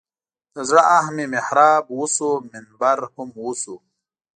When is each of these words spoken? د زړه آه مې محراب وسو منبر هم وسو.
د 0.55 0.57
زړه 0.69 0.83
آه 0.97 1.07
مې 1.15 1.25
محراب 1.33 1.83
وسو 1.99 2.29
منبر 2.51 2.99
هم 3.13 3.29
وسو. 3.45 3.75